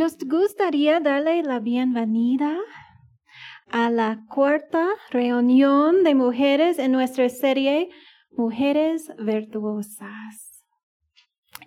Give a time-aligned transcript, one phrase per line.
[0.00, 2.56] Nos gustaría darle la bienvenida
[3.70, 7.90] a la cuarta reunión de mujeres en nuestra serie
[8.30, 10.64] Mujeres Virtuosas.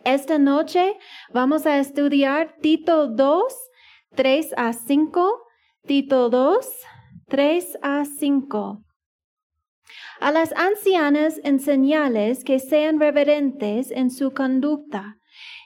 [0.04, 0.98] Esta noche
[1.32, 3.54] vamos a estudiar Tito 2,
[4.16, 5.44] 3 a 5,
[5.86, 6.68] Tito 2,
[7.28, 8.84] 3 a 5.
[10.22, 15.20] A las ancianas enseñales que sean reverentes en su conducta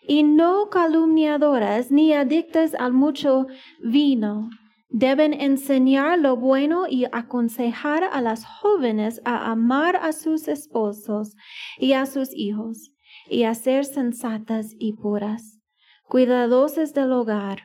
[0.08, 3.48] y no calumniadoras ni adictas al mucho
[3.84, 4.50] vino.
[4.90, 11.36] Deben enseñar lo bueno y aconsejar a las jóvenes a amar a sus esposos
[11.78, 12.94] y a sus hijos,
[13.30, 15.60] y a ser sensatas y puras,
[16.06, 17.64] cuidadosas del hogar,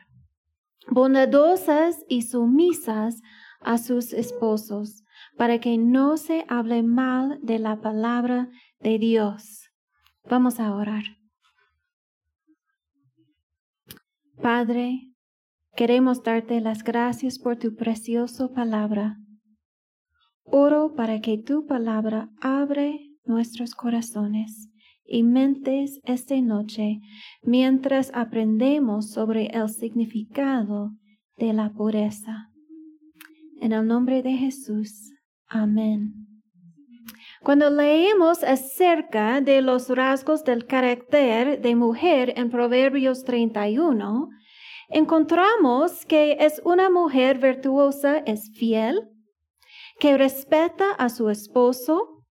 [0.89, 3.21] bondadosas y sumisas
[3.61, 5.03] a sus esposos,
[5.37, 8.49] para que no se hable mal de la palabra
[8.81, 9.69] de Dios.
[10.29, 11.22] Vamos a orar.
[14.43, 15.09] Padre,
[15.73, 19.17] queremos darte las gracias por tu preciosa palabra.
[20.43, 24.69] Oro para que tu palabra abre nuestros corazones
[25.05, 26.99] y mentes esta noche
[27.41, 30.91] mientras aprendemos sobre el significado
[31.37, 32.49] de la pureza.
[33.61, 35.13] En el nombre de Jesús.
[35.47, 36.32] Amén.
[37.43, 44.29] Cuando leemos acerca de los rasgos del carácter de mujer en Proverbios 31,
[44.87, 49.09] encontramos que es una mujer virtuosa, es fiel,
[49.99, 52.23] que respeta a su esposo,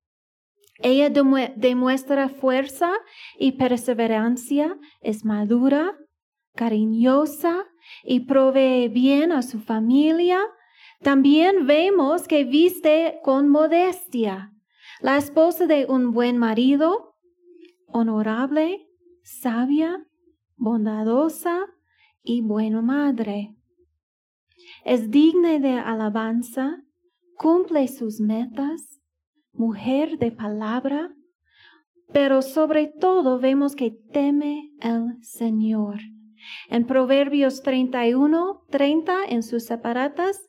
[0.80, 2.94] ella demuestra fuerza
[3.38, 5.94] y perseverancia, es madura,
[6.56, 7.66] cariñosa
[8.06, 10.40] y provee bien a su familia.
[11.02, 14.54] También vemos que viste con modestia,
[15.02, 17.16] la esposa de un buen marido,
[17.88, 18.88] honorable,
[19.24, 20.06] sabia,
[20.56, 21.66] bondadosa
[22.24, 23.56] y buena madre.
[24.86, 26.84] Es digna de alabanza,
[27.36, 29.02] cumple sus metas,
[29.54, 31.12] mujer de palabra,
[32.14, 36.00] pero sobre todo vemos que teme el Señor.
[36.70, 40.48] En Proverbios 31, 30, en sus separatas,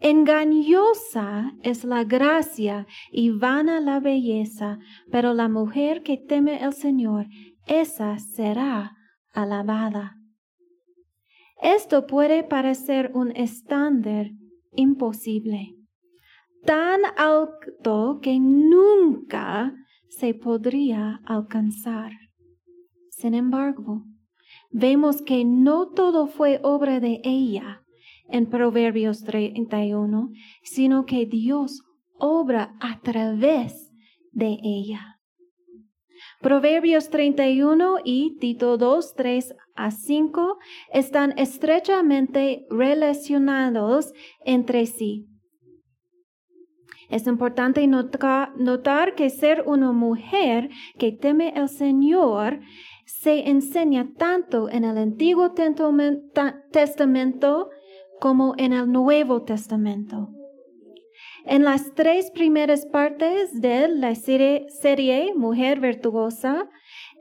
[0.00, 4.78] Engañosa es la gracia y vana la belleza,
[5.10, 7.26] pero la mujer que teme el Señor,
[7.66, 8.94] esa será
[9.32, 10.16] alabada.
[11.62, 14.30] Esto puede parecer un estándar
[14.74, 15.74] imposible,
[16.64, 19.74] tan alto que nunca
[20.10, 22.12] se podría alcanzar.
[23.08, 24.04] Sin embargo,
[24.70, 27.82] vemos que no todo fue obra de ella
[28.28, 30.30] en Proverbios 31,
[30.62, 31.82] sino que Dios
[32.18, 33.92] obra a través
[34.32, 35.16] de ella.
[36.40, 40.58] Proverbios 31 y Tito 2, 3 a 5
[40.92, 44.12] están estrechamente relacionados
[44.44, 45.26] entre sí.
[47.08, 52.60] Es importante notar, que ser una mujer que teme al Señor
[53.04, 55.52] se enseña tanto en el Antiguo
[56.72, 57.70] Testamento
[58.20, 60.30] como en el Nuevo Testamento.
[61.44, 66.68] En las tres primeras partes de la serie, Mujer Virtuosa,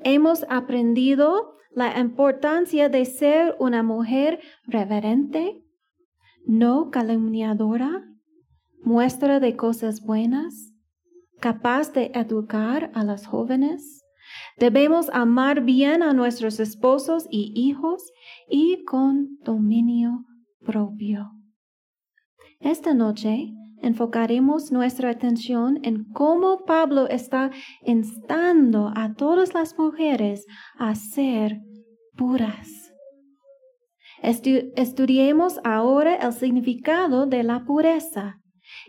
[0.04, 5.62] hemos aprendido la importancia de ser una mujer reverente,
[6.46, 8.04] no calumniadora,
[8.82, 10.74] muestra de cosas buenas,
[11.40, 14.04] capaz de educar a las jóvenes.
[14.58, 18.12] Debemos amar bien a nuestros esposos y hijos
[18.50, 20.26] y con dominio
[20.66, 21.32] propio.
[22.60, 27.52] Esta noche enfocaremos nuestra atención en cómo Pablo está
[27.84, 30.46] instando a todas las mujeres
[30.78, 31.62] a ser
[32.18, 32.92] puras.
[34.22, 38.42] estudiemos ahora el significado de la pureza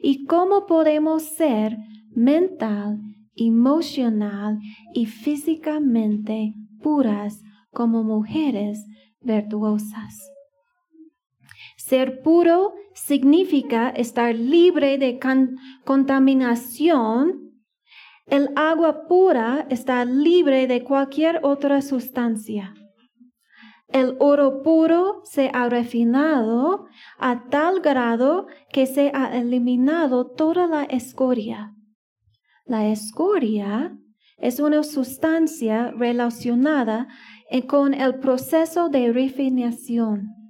[0.03, 1.77] y cómo podemos ser
[2.15, 2.99] mental,
[3.35, 4.59] emocional
[4.95, 8.83] y físicamente puras como mujeres
[9.21, 10.36] virtuosas.
[11.89, 15.21] Ser puro significa estar libre de
[15.85, 17.53] contaminación.
[18.27, 22.75] El agua pura está libre de cualquier otra sustancia.
[23.87, 26.87] El oro puro se ha refinado
[27.19, 31.73] a tal grado que se ha eliminado toda la escoria.
[32.65, 33.97] La escoria
[34.39, 37.07] es una sustancia relacionada
[37.69, 40.46] con el proceso de refinación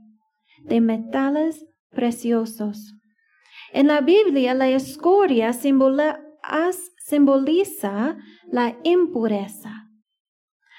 [0.67, 2.95] de metales preciosos.
[3.73, 6.27] En la Biblia, la escoria simboliza
[8.51, 9.91] la impureza.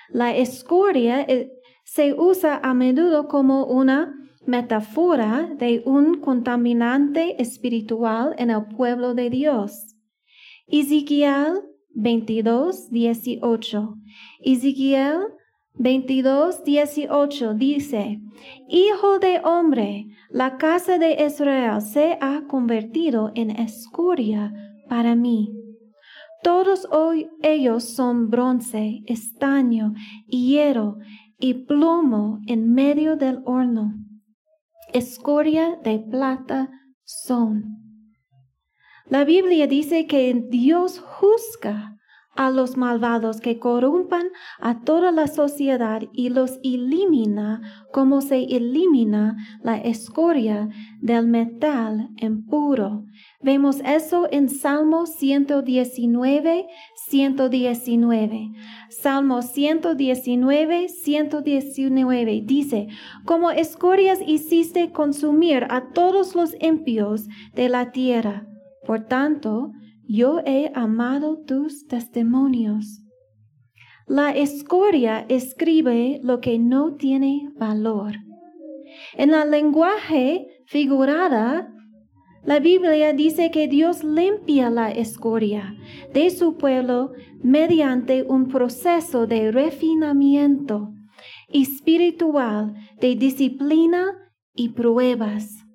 [0.10, 1.51] La escoria eh,
[1.84, 4.13] se usa a menudo como una
[4.45, 9.95] metáfora de un contaminante espiritual en el pueblo de Dios.
[10.68, 13.95] Ezequiel 22, 18.
[14.42, 15.19] Ezequiel
[15.80, 18.20] 22, 18 dice,
[18.68, 24.54] Hijo de hombre, la casa de Israel se ha convertido en escoria
[24.90, 25.54] para mí.
[26.44, 29.94] Todos hoy ellos son bronce, estaño,
[30.28, 30.98] hierro
[31.40, 33.94] y plomo en medio del horno.
[34.94, 36.70] Escoria de plata
[37.04, 37.78] son.
[39.06, 41.97] La Biblia dice que Dios juzga
[42.38, 44.28] a los malvados que corrompan
[44.60, 47.62] a toda la sociedad y los elimina
[47.92, 50.69] como se elimina la escoria
[51.01, 53.06] del metal impuro.
[53.42, 56.68] Vemos eso en Salmo 119,
[57.10, 58.51] 119.
[58.90, 62.88] Salmo 119, 119 dice,
[63.25, 68.48] como escorias hiciste consumir a todos los impíos de la tierra.
[68.86, 69.72] Por tanto,
[70.07, 73.04] yo he amado tus testimonios.
[74.07, 78.15] La escoria escribe lo que no tiene valor.
[79.15, 81.74] En el lenguaje figurada,
[82.45, 85.75] la Biblia dice que Dios limpia la escoria
[86.13, 87.12] de su pueblo
[87.44, 90.94] mediante un proceso de refinamiento
[91.50, 95.67] espiritual, de disciplina y pruebas.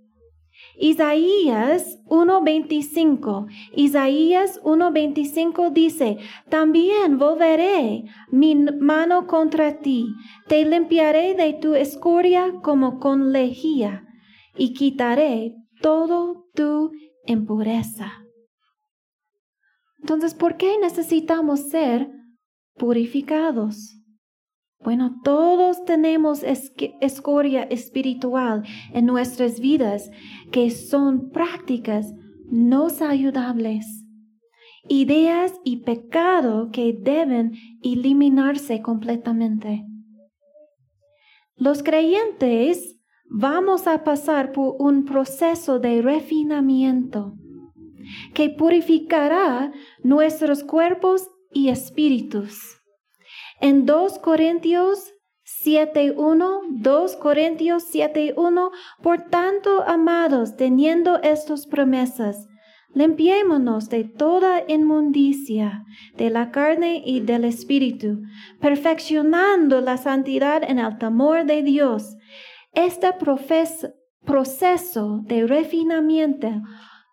[0.82, 3.46] Isaías 1.25.
[3.76, 6.18] Isaías 1.25 dice,
[6.48, 8.02] también volveré
[8.32, 10.08] mi mano contra ti,
[10.48, 14.08] te limpiaré de tu escoria como con lejía,
[14.56, 16.90] y quitaré todo tu
[17.26, 18.24] impureza.
[20.00, 22.10] Entonces, ¿por qué necesitamos ser
[22.74, 24.01] purificados?
[24.84, 30.10] Bueno, todos tenemos escoria espiritual en nuestras vidas
[30.50, 32.12] que son prácticas
[32.50, 33.86] no saludables,
[34.88, 37.52] ideas y pecado que deben
[37.82, 39.86] eliminarse completamente.
[41.54, 42.98] Los creyentes
[43.30, 47.36] vamos a pasar por un proceso de refinamiento
[48.34, 52.81] que purificará nuestros cuerpos y espíritus
[53.62, 55.14] en 2 Corintios
[55.64, 58.70] 7.1, 2 Corintios 7.1,
[59.00, 62.48] por tanto, amados, teniendo estas promesas,
[62.92, 65.84] limpiémonos de toda inmundicia
[66.16, 68.22] de la carne y del espíritu,
[68.60, 72.16] perfeccionando la santidad en el temor de Dios.
[72.74, 73.12] Este
[74.24, 76.50] proceso de refinamiento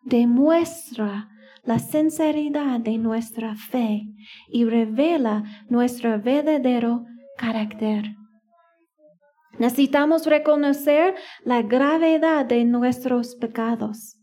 [0.04, 1.30] demuestra
[1.64, 4.04] la sinceridad de nuestra fe
[4.50, 7.06] y revela nuestro verdadero
[7.38, 8.16] carácter.
[9.58, 14.16] Necesitamos reconocer la gravedad de nuestros pecados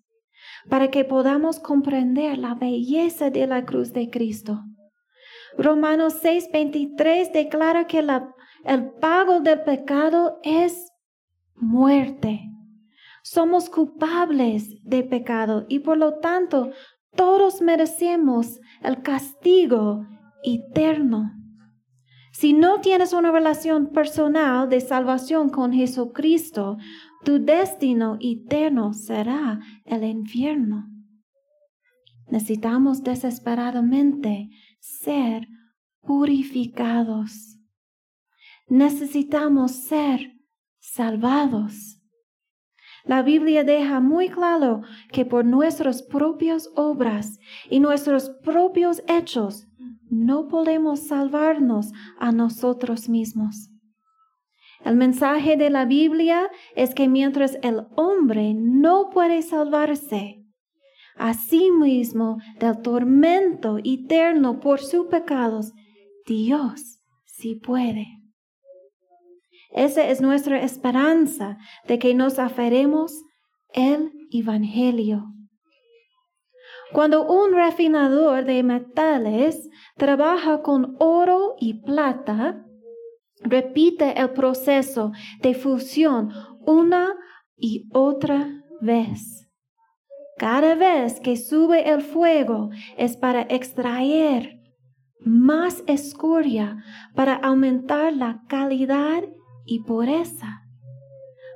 [0.68, 4.62] para que podamos comprender la belleza de la cruz de Cristo.
[5.58, 7.98] Romanos 6:23 declara que
[8.64, 10.92] el pago del pecado es
[11.54, 12.40] muerte.
[13.22, 16.70] Somos culpables de pecado y por lo tanto
[17.16, 20.06] todos merecemos el castigo
[20.44, 21.32] eterno.
[22.32, 26.76] Si no tienes una relación personal de salvación con Jesucristo,
[27.24, 30.86] tu destino eterno será el infierno.
[32.28, 35.48] Necesitamos desesperadamente ser
[36.02, 37.58] purificados.
[38.68, 40.32] Necesitamos ser
[40.78, 41.95] salvados.
[43.06, 44.82] La Biblia deja muy claro
[45.12, 47.38] que por nuestras propias obras
[47.70, 49.68] y nuestros propios hechos
[50.10, 53.70] no podemos salvarnos a nosotros mismos.
[54.84, 60.44] El mensaje de la Biblia es que mientras el hombre no puede salvarse,
[61.78, 65.72] mismo del tormento eterno por sus pecados,
[66.26, 68.15] Dios sí puede.
[69.76, 73.12] Esa es nuestra esperanza de que nos aferremos
[73.74, 75.26] el Evangelio.
[76.92, 82.64] Cuando un refinador de metales trabaja con oro y plata,
[83.42, 87.14] repite el proceso de fusión una
[87.58, 89.46] y otra vez.
[90.38, 94.58] Cada vez que sube el fuego es para extraer
[95.20, 96.82] más escoria,
[97.14, 99.22] para aumentar la calidad
[99.66, 100.62] y pureza.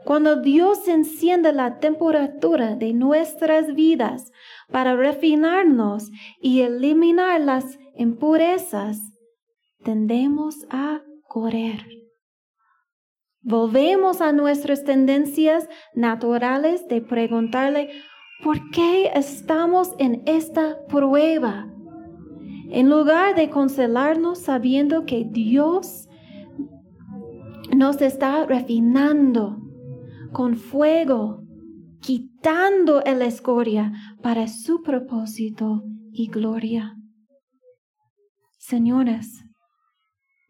[0.05, 4.33] Cuando Dios enciende la temperatura de nuestras vidas
[4.71, 8.99] para refinarnos y eliminar las impurezas,
[9.85, 11.87] tendemos a correr.
[13.43, 17.91] Volvemos a nuestras tendencias naturales de preguntarle,
[18.43, 21.67] ¿por qué estamos en esta prueba?
[22.71, 26.10] En lugar de consolarnos sabiendo que Dios
[27.81, 29.57] nos está refinando
[30.33, 31.43] con fuego,
[32.03, 35.83] quitando la escoria para su propósito
[36.13, 36.95] y gloria.
[38.59, 39.47] Señores,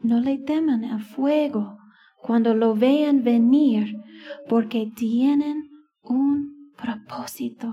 [0.01, 1.79] no le teman al fuego
[2.21, 3.97] cuando lo vean venir,
[4.49, 5.71] porque tienen
[6.03, 7.73] un propósito.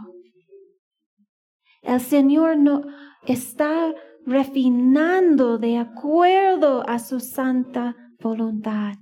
[1.81, 2.83] El Señor no
[3.25, 3.91] está
[4.23, 8.93] refinando de acuerdo a su santa voluntad.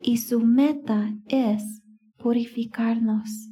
[0.00, 1.82] Y su meta es
[2.16, 3.50] purificarnos.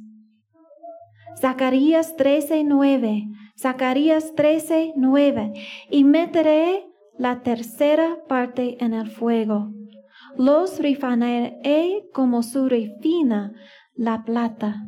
[1.39, 5.53] Zacarías 13:9, Zacarías 13:9,
[5.89, 6.85] y meteré
[7.17, 9.71] la tercera parte en el fuego.
[10.37, 13.53] Los refinaré como su refina
[13.93, 14.85] la plata,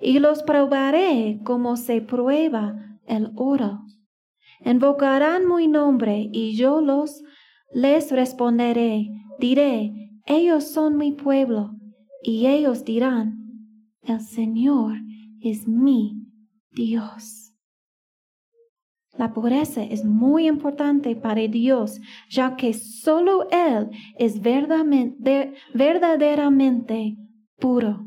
[0.00, 2.74] y los probaré como se prueba
[3.06, 3.80] el oro.
[4.64, 7.22] Invocarán mi nombre y yo los
[7.72, 9.08] les responderé.
[9.38, 11.72] Diré, ellos son mi pueblo.
[12.22, 13.38] Y ellos dirán,
[14.02, 14.96] el Señor
[15.40, 16.26] es mi
[16.72, 17.52] Dios.
[19.16, 27.16] La pureza es muy importante para Dios, ya que solo Él es verdaderamente
[27.58, 28.06] puro.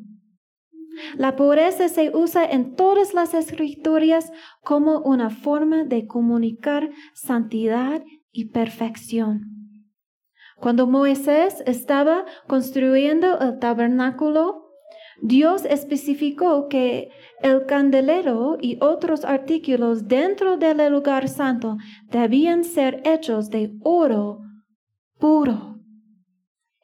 [1.17, 4.31] La pureza se usa en todas las escrituras
[4.63, 9.58] como una forma de comunicar santidad y perfección.
[10.59, 14.69] Cuando Moisés estaba construyendo el tabernáculo,
[15.21, 17.09] Dios especificó que
[17.41, 21.77] el candelero y otros artículos dentro del lugar santo
[22.09, 24.39] debían ser hechos de oro
[25.17, 25.79] puro.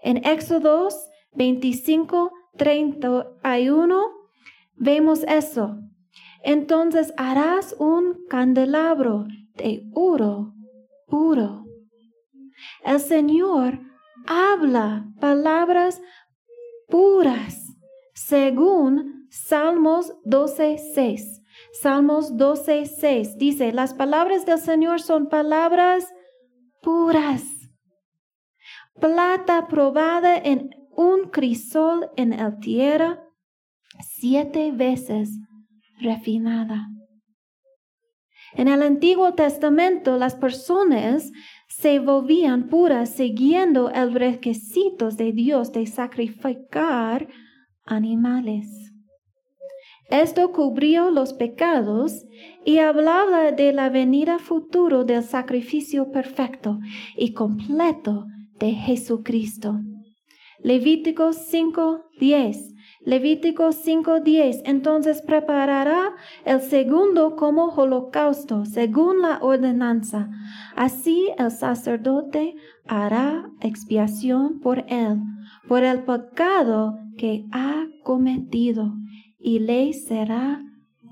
[0.02, 0.90] En Éxodo
[1.34, 4.04] 25 31
[4.76, 5.78] vemos eso.
[6.44, 10.54] Entonces harás un candelabro de oro
[11.08, 11.65] puro.
[12.86, 13.80] El Señor
[14.28, 16.02] habla palabras
[16.88, 17.76] puras
[18.14, 21.42] según Salmos 12.6.
[21.74, 26.14] Salmos 12.6 dice, las palabras del Señor son palabras
[26.82, 27.44] puras.
[29.02, 33.20] Plata probada en un crisol en el tierra
[34.00, 35.30] siete veces
[36.00, 36.88] refinada.
[38.54, 41.32] En el Antiguo Testamento las personas
[41.80, 47.28] se volvían puras siguiendo el requisito de Dios de sacrificar
[47.86, 48.94] animales.
[50.10, 52.26] Esto cubrió los pecados
[52.64, 56.80] y hablaba de la venida futuro del sacrificio perfecto
[57.18, 58.26] y completo
[58.58, 59.82] de Jesucristo.
[60.60, 62.75] Levítico 5:10.
[63.06, 64.62] Levítico 5:10.
[64.66, 70.30] Entonces preparará el segundo como holocausto, según la ordenanza.
[70.76, 72.56] Así el sacerdote
[72.88, 75.20] hará expiación por él,
[75.68, 78.94] por el pecado que ha cometido,
[79.38, 80.64] y le será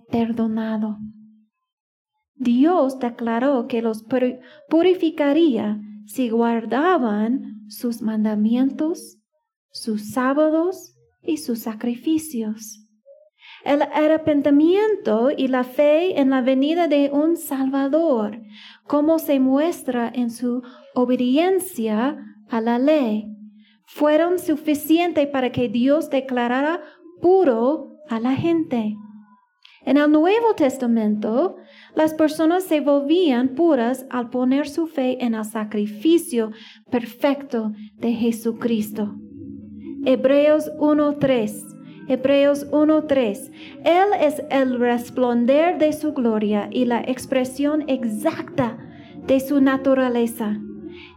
[0.09, 0.97] perdonado.
[2.35, 4.03] Dios declaró que los
[4.67, 9.19] purificaría si guardaban sus mandamientos
[9.73, 10.92] sus sábados
[11.25, 12.79] y sus sacrificios.
[13.63, 18.41] El arrepentimiento y la fe en la venida de un Salvador,
[18.87, 20.61] como se muestra en su
[20.93, 22.17] obediencia
[22.49, 23.27] a la ley,
[23.85, 26.81] fueron suficientes para que Dios declarara
[27.21, 28.95] puro a la gente.
[29.85, 31.57] En el Nuevo Testamento,
[31.93, 36.51] las personas se volvían puras al poner su fe en el sacrificio
[36.89, 39.15] perfecto de Jesucristo.
[40.05, 42.07] Hebreos 1.3.
[42.09, 43.51] Hebreos 1.3.
[43.85, 48.77] Él es el resplandor de su gloria y la expresión exacta
[49.25, 50.59] de su naturaleza,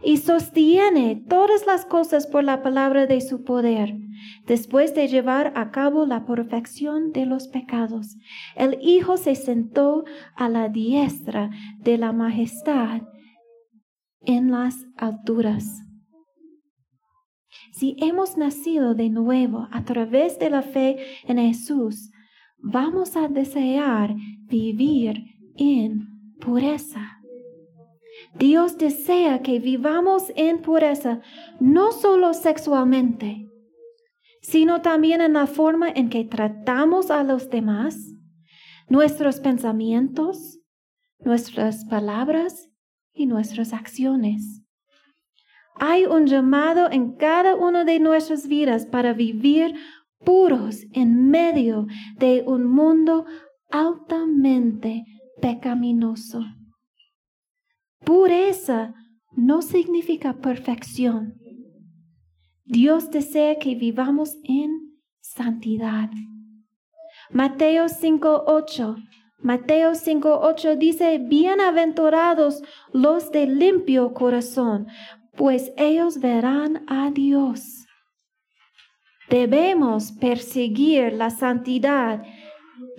[0.01, 3.97] y sostiene todas las cosas por la palabra de su poder.
[4.45, 8.15] Después de llevar a cabo la perfección de los pecados,
[8.55, 13.01] el Hijo se sentó a la diestra de la majestad
[14.21, 15.86] en las alturas.
[17.77, 22.09] Si hemos nacido de nuevo a través de la fe en Jesús,
[22.57, 24.15] vamos a desear
[24.47, 25.23] vivir
[25.57, 26.07] en
[26.39, 27.19] pureza.
[28.33, 31.21] Dios desea que vivamos en pureza
[31.59, 33.47] no solo sexualmente,
[34.41, 38.11] sino también en la forma en que tratamos a los demás,
[38.89, 40.57] nuestros pensamientos,
[41.19, 42.71] nuestras palabras
[43.13, 44.66] y nuestras acciones.
[45.79, 49.75] Hay un llamado en cada una de nuestras vidas para vivir
[50.25, 53.25] puros en medio de un mundo
[53.69, 55.05] altamente
[55.41, 56.41] pecaminoso.
[58.03, 58.93] Pureza
[59.33, 61.35] no significa perfección.
[62.65, 66.09] Dios desea que vivamos en santidad.
[67.29, 68.95] Mateo 5:8.
[69.39, 74.87] Mateo 5:8 dice, bienaventurados los de limpio corazón,
[75.37, 77.85] pues ellos verán a Dios.
[79.29, 82.23] Debemos perseguir la santidad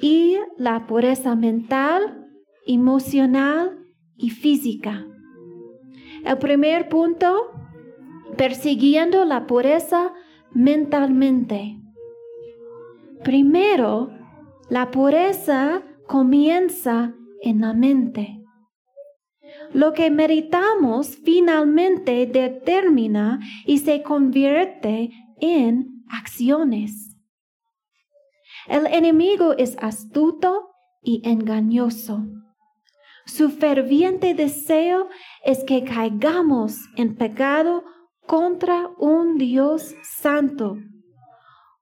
[0.00, 2.26] y la pureza mental,
[2.66, 5.06] emocional y física.
[6.24, 7.50] El primer punto,
[8.36, 10.12] persiguiendo la pureza
[10.52, 11.80] mentalmente.
[13.24, 14.10] Primero,
[14.68, 18.37] la pureza comienza en la mente.
[19.72, 25.10] Lo que meditamos finalmente determina y se convierte
[25.40, 27.16] en acciones.
[28.66, 30.70] El enemigo es astuto
[31.02, 32.26] y engañoso.
[33.26, 35.08] Su ferviente deseo
[35.44, 37.84] es que caigamos en pecado
[38.26, 40.78] contra un Dios santo.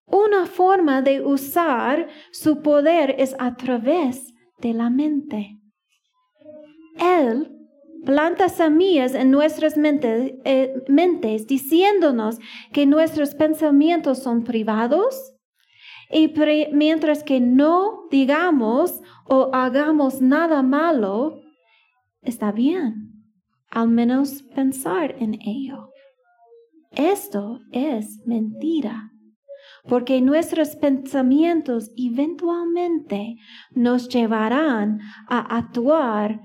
[0.07, 5.61] Una forma de usar su poder es a través de la mente.
[6.99, 7.56] Él
[8.07, 12.39] planta semillas en nuestras mentes, eh, mentes diciéndonos
[12.73, 15.35] que nuestros pensamientos son privados
[16.11, 16.33] y
[16.73, 21.41] mientras que no digamos o hagamos nada malo,
[22.23, 23.13] está bien,
[23.71, 25.91] al menos pensar en ello.
[26.93, 29.11] Esto es mentira,
[29.89, 33.37] porque nuestros pensamientos eventualmente
[33.73, 36.41] nos llevarán a actuar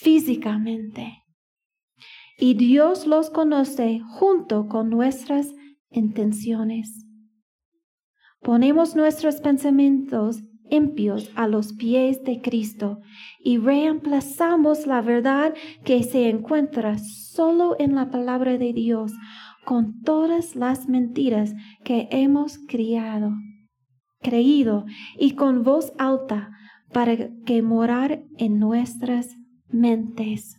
[0.00, 1.24] físicamente.
[2.38, 5.52] Y Dios los conoce junto con nuestras
[5.90, 7.04] intenciones.
[8.40, 13.00] Ponemos nuestros pensamientos impios a los pies de Cristo
[13.40, 19.12] y reemplazamos la verdad que se encuentra solo en la palabra de Dios
[19.64, 23.32] con todas las mentiras que hemos criado,
[24.20, 24.84] creído
[25.18, 26.50] y con voz alta
[26.92, 29.37] para que morar en nuestras
[29.70, 30.56] mentes.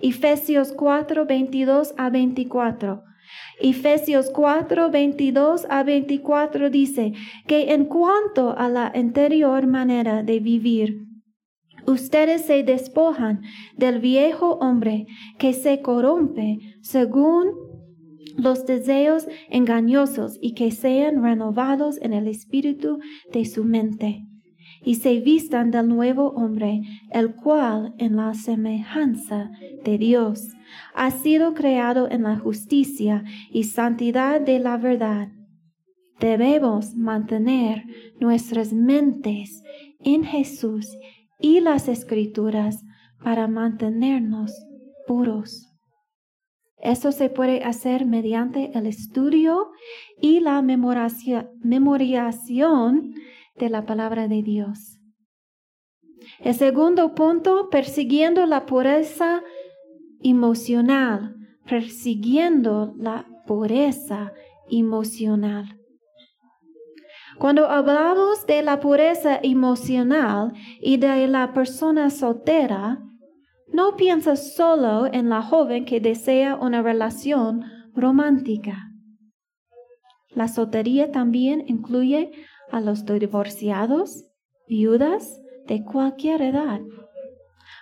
[0.00, 3.02] Efesios 4, 22 a 24.
[3.60, 7.12] Efesios 4, 22 a 24 dice
[7.46, 11.06] que en cuanto a la anterior manera de vivir,
[11.86, 13.42] ustedes se despojan
[13.76, 15.06] del viejo hombre
[15.38, 17.52] que se corrompe según
[18.36, 22.98] los deseos engañosos y que sean renovados en el espíritu
[23.32, 24.24] de su mente
[24.84, 29.50] y se vistan del nuevo hombre, el cual en la semejanza
[29.84, 30.48] de Dios
[30.94, 35.28] ha sido creado en la justicia y santidad de la verdad.
[36.20, 37.84] Debemos mantener
[38.20, 39.64] nuestras mentes
[40.00, 40.96] en Jesús
[41.40, 42.84] y las escrituras
[43.22, 44.52] para mantenernos
[45.06, 45.70] puros.
[46.78, 49.70] Esto se puede hacer mediante el estudio
[50.20, 53.14] y la memorización
[53.56, 54.98] de la palabra de Dios.
[56.40, 59.42] El segundo punto, persiguiendo la pureza
[60.22, 61.36] emocional,
[61.66, 64.32] persiguiendo la pureza
[64.70, 65.78] emocional.
[67.38, 73.02] Cuando hablamos de la pureza emocional y de la persona soltera,
[73.72, 78.90] no piensas solo en la joven que desea una relación romántica.
[80.30, 82.30] La soltería también incluye
[82.70, 84.24] a los divorciados,
[84.68, 86.80] viudas de cualquier edad.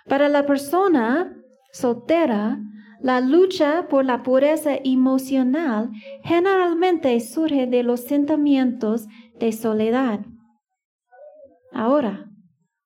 [0.08, 1.36] Para la persona
[1.72, 2.60] soltera,
[3.00, 5.90] la lucha por la pureza emocional
[6.22, 9.06] generalmente surge de los sentimientos
[9.38, 10.20] de soledad.
[11.72, 12.28] Ahora,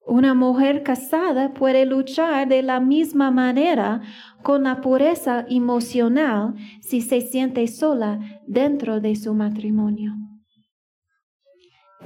[0.06, 4.00] una mujer casada puede luchar de la misma manera
[4.42, 10.14] con la pureza emocional si se siente sola dentro de su matrimonio.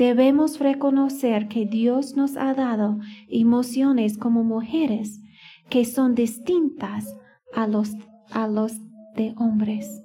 [0.00, 5.20] Debemos reconocer que Dios nos ha dado emociones como mujeres
[5.68, 7.14] que son distintas
[7.52, 7.90] a los,
[8.30, 8.72] a los
[9.14, 10.02] de hombres.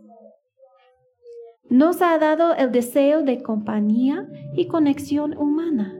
[1.69, 5.97] Nos ha dado el deseo de compañía y conexión humana.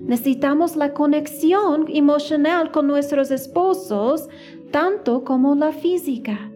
[0.00, 4.28] Necesitamos la conexión emocional con nuestros esposos
[4.72, 6.50] tanto como la física.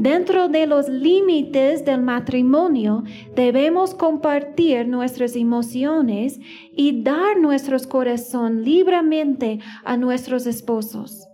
[0.00, 3.04] Dentro de los límites del matrimonio
[3.36, 6.40] debemos compartir nuestras emociones
[6.72, 11.28] y dar nuestro corazón libremente a nuestros esposos.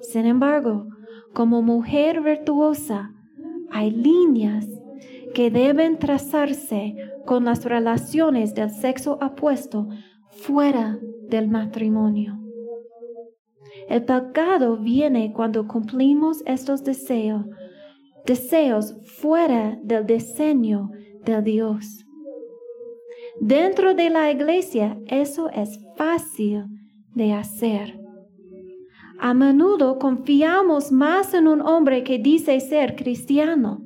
[0.00, 0.86] Sin embargo,
[1.34, 3.12] como mujer virtuosa,
[3.70, 4.66] hay líneas
[5.34, 9.86] que deben trazarse con las relaciones del sexo opuesto
[10.30, 12.38] fuera del matrimonio.
[13.86, 17.44] El pecado viene cuando cumplimos estos deseos,
[18.28, 20.90] deseos fuera del diseño
[21.24, 22.04] de Dios.
[23.40, 26.66] Dentro de la iglesia eso es fácil
[27.14, 27.98] de hacer.
[29.18, 33.80] A menudo confiamos más en un hombre que dice ser cristiano.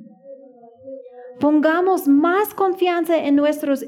[1.39, 3.85] Pongamos más confianza en nuestros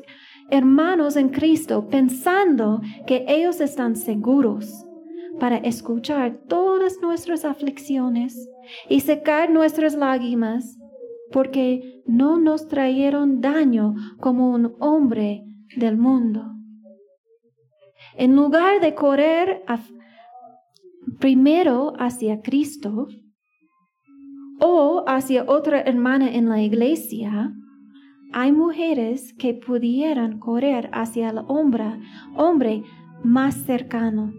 [0.50, 4.85] hermanos en Cristo pensando que ellos están seguros
[5.40, 8.50] para escuchar todas nuestras aflicciones
[8.90, 10.78] y secar nuestras lágrimas,
[11.32, 15.44] porque no nos trajeron daño como un hombre
[15.76, 16.52] del mundo.
[18.18, 19.64] En lugar de correr
[21.20, 23.08] primero hacia Cristo
[24.60, 27.54] o hacia otra hermana en la iglesia,
[28.32, 32.00] hay mujeres que pudieran correr hacia el hombre,
[32.36, 32.84] hombre
[33.24, 34.34] más cercano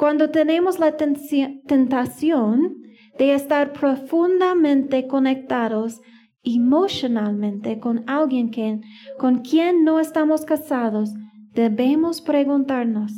[0.00, 2.78] cuando tenemos la tentación
[3.18, 6.00] de estar profundamente conectados
[6.42, 8.80] emocionalmente con alguien que,
[9.18, 11.10] con quien no estamos casados,
[11.52, 13.12] debemos preguntarnos,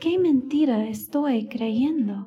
[0.00, 2.26] ¿qué mentira estoy creyendo?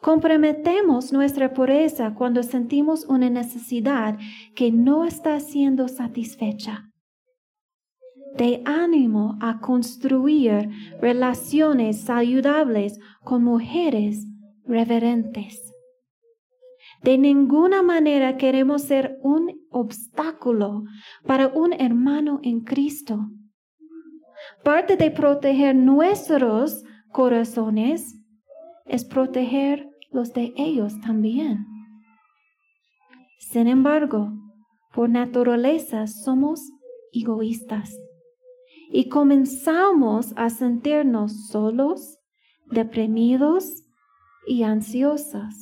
[0.00, 4.16] Comprometemos nuestra pureza cuando sentimos una necesidad
[4.54, 6.90] que no está siendo satisfecha
[8.36, 10.68] de ánimo a construir
[11.00, 14.26] relaciones saludables con mujeres
[14.66, 15.62] reverentes.
[17.02, 20.84] De ninguna manera queremos ser un obstáculo
[21.26, 23.28] para un hermano en Cristo.
[24.62, 28.20] Parte de proteger nuestros corazones
[28.86, 31.66] es proteger los de ellos también.
[33.38, 34.32] Sin embargo,
[34.92, 36.60] por naturaleza somos
[37.12, 37.96] egoístas
[38.90, 42.18] y comenzamos a sentirnos solos,
[42.70, 43.84] deprimidos
[44.46, 45.54] y ansiosos.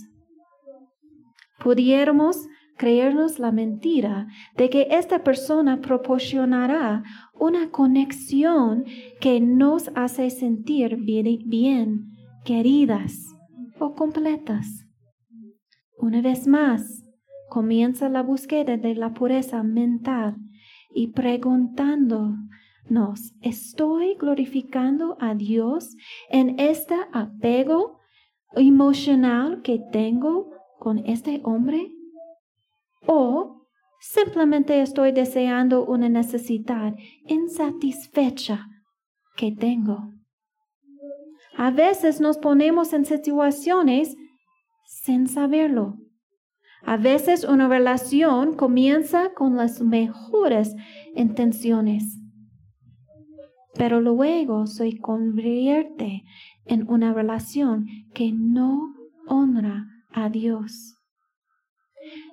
[1.63, 8.85] Pudiéramos creernos la mentira de que esta persona proporcionará una conexión
[9.21, 12.07] que nos hace sentir bien, bien,
[12.45, 13.19] queridas
[13.79, 14.87] o completas.
[15.99, 17.05] Una vez más,
[17.49, 20.37] comienza la búsqueda de la pureza mental
[20.93, 22.35] y preguntando
[22.89, 25.97] nos estoy glorificando a Dios
[26.29, 28.01] en este apego
[28.53, 31.93] emocional que tengo con este hombre?
[33.07, 33.67] ¿O
[34.01, 36.95] simplemente estoy deseando una necesidad
[37.27, 38.67] insatisfecha
[39.37, 40.11] que tengo?
[41.57, 44.17] A veces nos ponemos en situaciones
[44.87, 45.97] sin saberlo.
[46.83, 50.75] A veces una relación comienza con las mejores
[51.15, 52.24] intenciones
[53.77, 56.25] pero luego se convierte
[56.67, 58.95] en una relación que no
[59.27, 60.97] honra a Dios.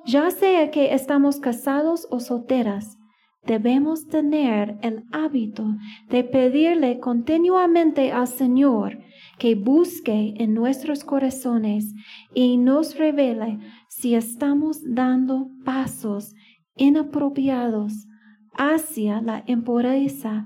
[0.06, 2.98] Ya sea que estamos casados o solteras,
[3.46, 5.76] debemos tener el hábito
[6.10, 9.00] de pedirle continuamente al Señor
[9.40, 11.94] que busque en nuestros corazones
[12.34, 16.36] y nos revele si estamos dando pasos
[16.76, 18.08] inapropiados
[18.54, 20.46] hacia la impureza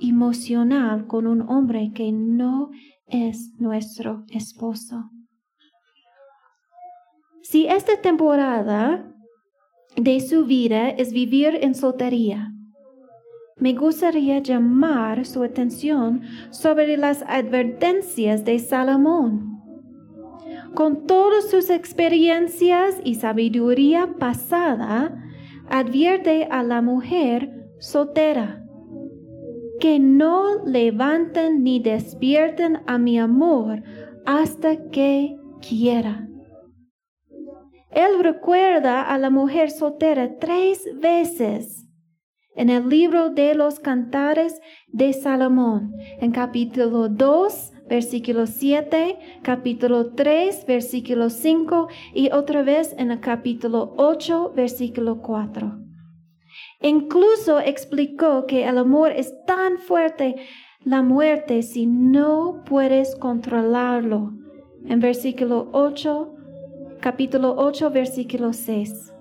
[0.00, 2.70] emocional con un hombre que no
[3.06, 5.10] es nuestro esposo.
[7.42, 9.12] Si esta temporada
[9.96, 12.52] de su vida es vivir en soltería,
[13.56, 19.62] me gustaría llamar su atención sobre las advertencias de Salomón.
[20.74, 25.22] Con todas sus experiencias y sabiduría pasada,
[25.68, 28.63] advierte a la mujer soltera
[29.80, 33.82] que no levanten ni despierten a mi amor
[34.24, 36.28] hasta que quiera.
[37.90, 41.86] Él recuerda a la mujer soltera tres veces
[42.56, 50.64] en el libro de los cantares de Salomón, en capítulo 2, versículo 7, capítulo 3,
[50.66, 55.83] versículo 5 y otra vez en el capítulo 8, versículo 4.
[56.80, 60.36] Incluso explicó que el amor es tan fuerte
[60.84, 64.32] la muerte si no puedes controlarlo.
[64.84, 66.34] En versículo 8,
[67.00, 69.12] capítulo 8, versículo 6.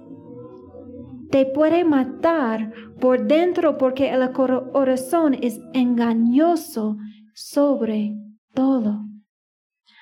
[1.32, 6.98] Te puede matar por dentro porque el corazón es engañoso
[7.34, 8.16] sobre
[8.54, 9.06] todo.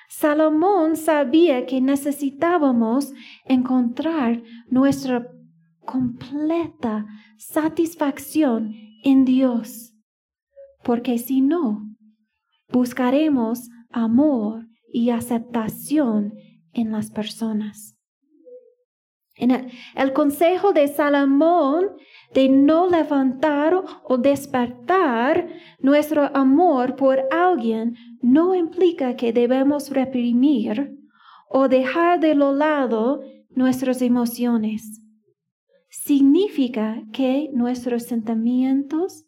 [0.08, 3.14] Salomón sabía que necesitábamos
[3.46, 5.26] encontrar nuestra
[5.84, 9.94] completa satisfacción en Dios,
[10.82, 11.82] porque si no,
[12.70, 16.34] buscaremos amor y aceptación
[16.72, 17.96] en las personas.
[19.36, 19.50] En
[19.96, 21.96] el, consejo de Salomón
[22.34, 25.48] de no levantar o despertar
[25.80, 30.98] nuestro amor por alguien no implica que debemos reprimir
[31.48, 35.02] o dejar de lo lado nuestras emociones.
[35.92, 39.26] Significa que nuestros sentimientos,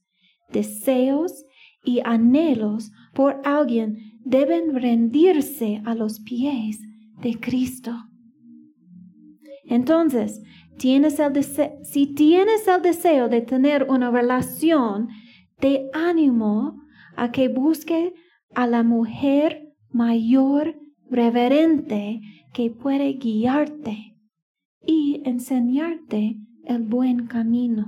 [0.50, 1.44] deseos
[1.84, 6.80] y anhelos por alguien deben rendirse a los pies
[7.20, 7.92] de Cristo.
[9.64, 10.42] Entonces,
[10.78, 11.44] tienes el
[11.84, 15.08] si tienes el deseo de tener una relación,
[15.60, 16.80] de ánimo
[17.14, 18.14] a que busque
[18.54, 22.22] a la mujer mayor reverente
[22.54, 24.16] que puede guiarte
[24.86, 27.86] y enseñarte el buen camino.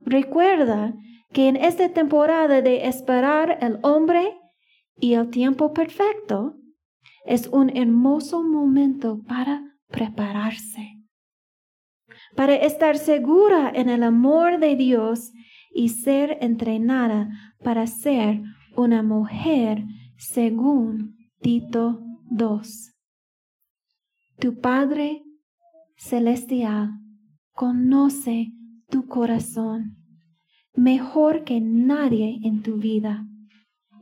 [0.00, 0.94] Recuerda
[1.32, 4.36] que en esta temporada de esperar el hombre
[4.98, 6.56] y el tiempo perfecto
[7.24, 10.96] es un hermoso momento para prepararse,
[12.36, 15.32] para estar segura en el amor de Dios
[15.72, 17.28] y ser entrenada
[17.62, 18.42] para ser
[18.76, 19.84] una mujer
[20.16, 22.92] según Tito 2.
[24.38, 25.22] Tu Padre
[25.96, 26.90] Celestial
[27.60, 28.54] conoce
[28.88, 29.98] tu corazón
[30.72, 33.26] mejor que nadie en tu vida,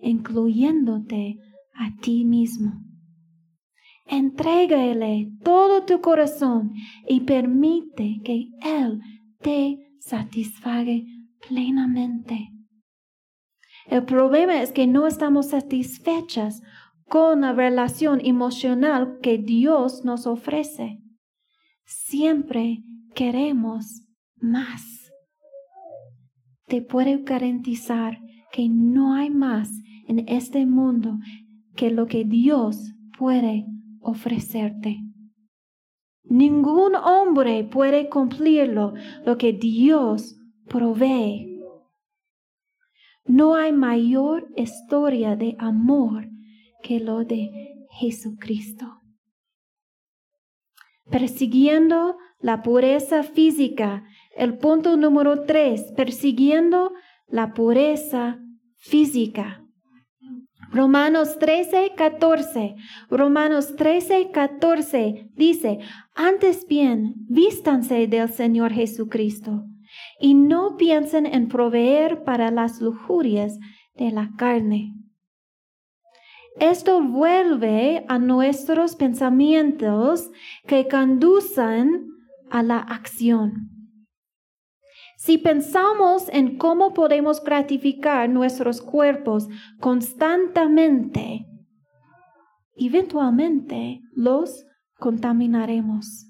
[0.01, 1.40] incluyéndote
[1.75, 2.75] a ti mismo.
[4.07, 6.73] Entrégale todo tu corazón
[7.09, 9.01] y permite que Él
[9.40, 10.94] te satisfaga
[11.49, 12.53] plenamente.
[13.87, 16.62] El problema es que no estamos satisfechas
[17.09, 21.01] con la relación emocional que Dios nos ofrece.
[21.85, 24.03] Siempre queremos
[24.37, 25.11] más.
[26.66, 28.18] Te puedo garantizar
[28.53, 29.71] que no hay más
[30.07, 31.18] en este mundo
[31.77, 33.66] que lo que Dios puede
[34.01, 34.99] ofrecerte.
[36.25, 38.94] Ningún hombre puede cumplirlo
[39.25, 40.37] lo que Dios
[40.68, 41.61] provee.
[43.25, 46.29] No hay mayor historia de amor
[46.83, 47.51] que lo de
[47.90, 49.03] Jesucristo.
[51.11, 54.05] Persiguiendo la pureza física.
[54.37, 56.92] El punto número tres, persiguiendo
[57.27, 58.38] la pureza
[58.77, 59.64] física.
[60.70, 62.74] Romanos 13, 14.
[63.11, 65.79] Romanos 13, 14 dice,
[66.14, 69.64] antes bien, vístanse del Señor Jesucristo
[70.20, 73.59] y no piensen en proveer para las lujurias
[73.94, 74.94] de la carne.
[76.61, 80.31] Esto vuelve a nuestros pensamientos
[80.66, 82.18] que conducen
[82.51, 83.79] a la acción.
[85.17, 89.49] Si pensamos en cómo podemos gratificar nuestros cuerpos
[89.81, 91.45] constantemente,
[92.77, 94.65] eventualmente los
[94.97, 96.27] contaminaremos.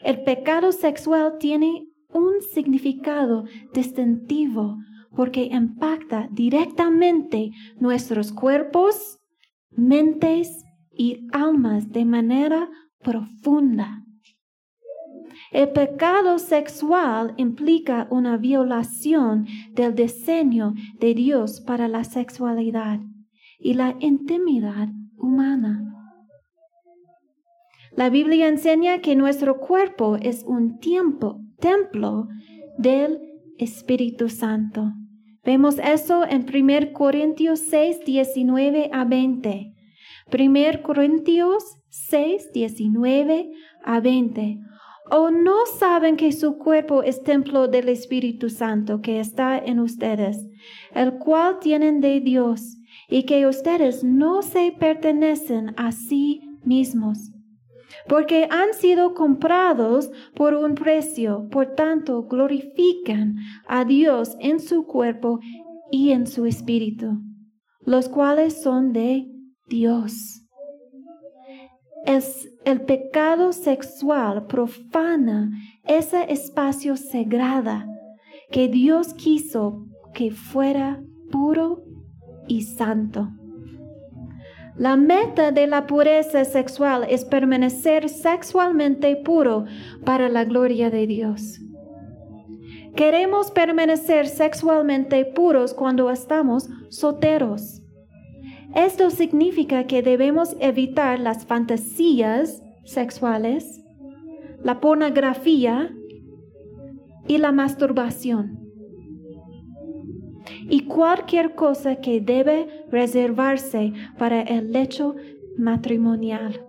[0.00, 4.76] El pecado sexual tiene un significado distintivo
[5.14, 9.18] porque impacta directamente nuestros cuerpos,
[9.70, 12.68] mentes y almas de manera
[13.00, 14.04] profunda.
[15.50, 23.00] El pecado sexual implica una violación del diseño de Dios para la sexualidad
[23.58, 25.90] y la intimidad humana.
[27.96, 32.28] La Biblia enseña que nuestro cuerpo es un tiempo, templo
[32.78, 33.18] del
[33.58, 34.92] Espíritu Santo.
[35.44, 39.74] Vemos eso en 1 Corintios 6, 19 a 20.
[40.32, 43.50] 1 Corintios 6, 19
[43.84, 44.60] a 20.
[45.12, 50.46] ¿O no saben que su cuerpo es templo del Espíritu Santo que está en ustedes,
[50.94, 52.76] el cual tienen de Dios,
[53.08, 57.32] y que ustedes no se pertenecen a sí mismos?
[58.06, 63.34] Porque han sido comprados por un precio, por tanto glorifican
[63.66, 65.40] a Dios en su cuerpo
[65.90, 67.18] y en su espíritu,
[67.80, 69.26] los cuales son de
[69.66, 70.46] Dios.
[72.06, 75.50] Es el pecado sexual profana
[75.84, 77.84] ese espacio sagrado
[78.50, 81.84] que Dios quiso que fuera puro
[82.48, 83.28] y santo.
[84.76, 89.66] La meta de la pureza sexual es permanecer sexualmente puro
[90.04, 91.60] para la gloria de Dios.
[92.96, 97.79] Queremos permanecer sexualmente puros cuando estamos solteros
[98.74, 103.84] Esto significa que debemos evitar las fantasías sexuales,
[104.62, 105.92] la pornografía
[107.26, 108.58] y la masturbación.
[110.68, 115.16] Y cualquier cosa que debe reservarse para el lecho
[115.56, 116.64] matrimonial.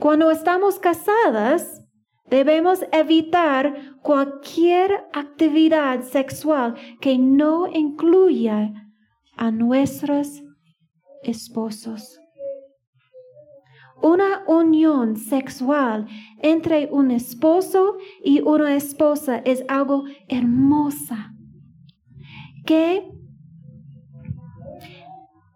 [0.00, 1.84] Cuando estamos casadas,
[2.28, 8.72] debemos evitar cualquier actividad sexual que no incluya
[9.36, 10.42] a nuestros
[11.22, 12.20] esposos.
[14.00, 16.06] Una unión sexual
[16.40, 21.34] entre un esposo y una esposa es algo hermosa
[22.64, 23.10] que,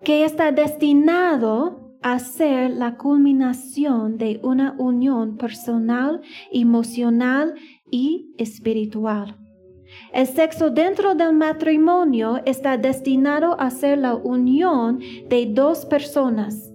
[0.02, 6.20] que está destinado a ser la culminación de una unión personal,
[6.50, 7.54] emocional
[7.90, 9.41] y espiritual.
[10.12, 16.70] El sexo dentro del matrimonio está destinado a ser la unión de dos personas.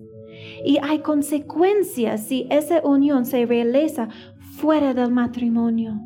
[0.65, 4.09] Y hay consecuencias si esa unión se realiza
[4.57, 5.99] fuera del matrimonio.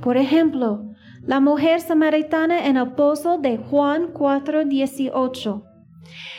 [0.00, 0.84] Por ejemplo,
[1.22, 5.64] la mujer samaritana en el pozo de Juan 4:18,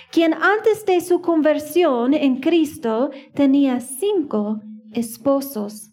[0.10, 4.62] quien antes de su conversión en Cristo tenía cinco
[4.93, 5.91] esposos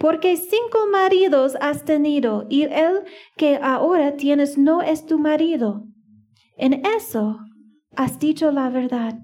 [0.00, 3.04] porque cinco maridos has tenido y el
[3.36, 5.84] que ahora tienes no es tu marido.
[6.56, 7.38] En eso
[7.94, 9.18] has dicho la verdad.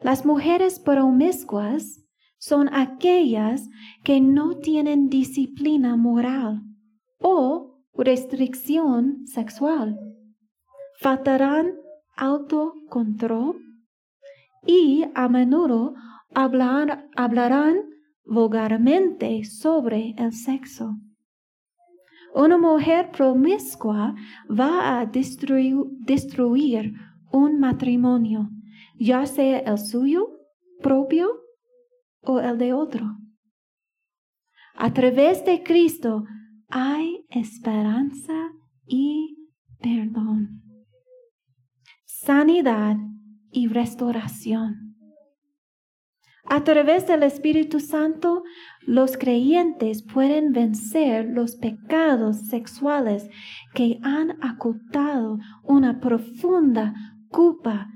[0.00, 2.04] Las mujeres promiscuas
[2.38, 3.68] son aquellas
[4.02, 6.62] que no tienen disciplina moral
[7.20, 9.96] o restricción sexual.
[10.98, 11.74] Faltarán
[12.16, 13.60] autocontrol
[14.66, 15.94] y a menudo
[16.34, 17.89] hablarán
[18.30, 20.96] vulgarmente sobre el sexo.
[22.32, 24.14] Una mujer promiscua
[24.48, 26.94] va a destruir,
[27.32, 28.48] un matrimonio,
[28.98, 30.28] ya sea el suyo
[30.80, 31.28] propio
[32.22, 33.16] o el de otro.
[34.76, 36.24] A través de Cristo
[36.68, 38.52] hay esperanza
[38.86, 39.36] y
[39.80, 40.62] perdón,
[42.04, 42.96] sanidad
[43.50, 44.89] y restauración.
[46.52, 48.42] A través del Espíritu Santo,
[48.80, 53.30] los creyentes pueden vencer los pecados sexuales
[53.72, 56.92] que han ocultado una profunda
[57.28, 57.86] culpa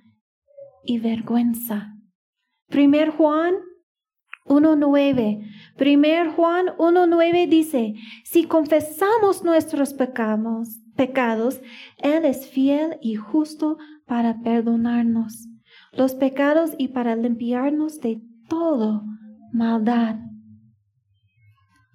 [0.84, 1.94] y vergüenza.
[2.68, 3.54] Primer Juan
[4.46, 5.50] 1.9.
[5.76, 11.60] Primer Juan 1.9 dice, si confesamos nuestros pecados, pecados,
[11.98, 15.48] Él es fiel y justo para perdonarnos
[15.90, 19.02] los pecados y para limpiarnos de todo
[19.52, 20.16] maldad.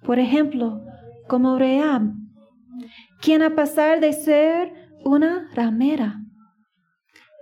[0.02, 0.82] Por ejemplo,
[1.28, 2.12] como Reab,
[3.20, 4.72] quien a pesar de ser
[5.04, 6.20] una ramera,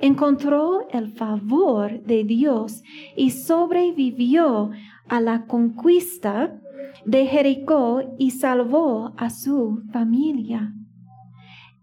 [0.00, 2.82] encontró el favor de Dios
[3.16, 4.70] y sobrevivió
[5.08, 6.60] a la conquista
[7.04, 10.72] de Jericó y salvó a su familia.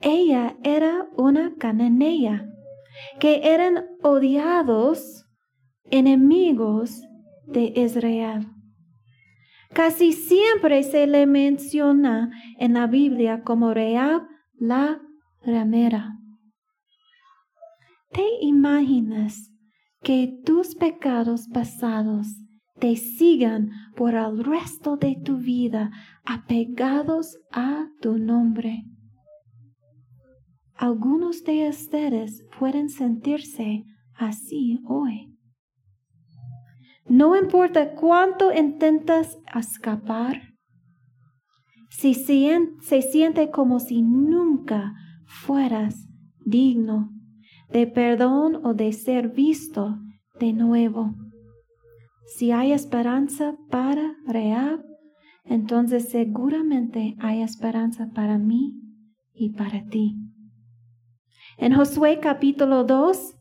[0.01, 2.47] Ella era una cananea,
[3.19, 5.25] que eran odiados
[5.89, 7.01] enemigos
[7.47, 8.47] de Israel.
[9.73, 14.23] Casi siempre se le menciona en la Biblia como Reab
[14.57, 15.01] la
[15.43, 16.17] ramera.
[18.11, 19.51] ¿Te imaginas
[20.01, 22.27] que tus pecados pasados
[22.79, 25.91] te sigan por el resto de tu vida
[26.23, 28.85] apegados a tu nombre?
[30.75, 35.34] Algunos de ustedes pueden sentirse así hoy.
[37.07, 40.55] No importa cuánto intentas escapar,
[41.89, 44.93] si se, siente como si nunca
[45.25, 46.07] fueras
[46.43, 47.09] digno
[47.69, 49.97] de perdón o de ser visto
[50.39, 51.15] de nuevo.
[52.25, 54.83] Si hay esperanza para Reab,
[55.43, 58.73] entonces seguramente hay esperanza para mí
[59.33, 60.17] y para ti.
[61.57, 63.35] En Josué capítulo 2